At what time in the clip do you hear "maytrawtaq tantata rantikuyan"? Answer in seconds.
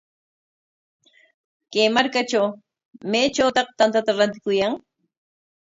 3.11-4.73